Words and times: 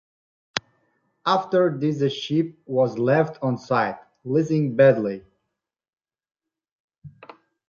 After 1.27 1.77
this 1.77 1.99
the 1.99 2.09
ship 2.09 2.57
was 2.65 2.97
left 2.97 3.37
on 3.43 3.59
site, 3.59 3.99
listing 4.25 4.75
badly. 4.75 5.23